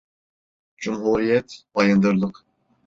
[0.77, 2.45] Cumhuriyet, bayındırlık…